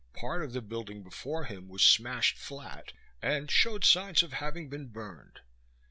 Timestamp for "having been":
4.33-4.87